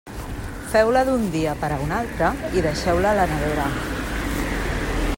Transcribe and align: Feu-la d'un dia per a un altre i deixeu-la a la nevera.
Feu-la 0.71 1.03
d'un 1.09 1.27
dia 1.35 1.53
per 1.65 1.69
a 1.75 1.77
un 1.87 1.93
altre 1.99 2.31
i 2.61 2.65
deixeu-la 2.69 3.13
a 3.13 3.19
la 3.23 3.29
nevera. 3.35 3.71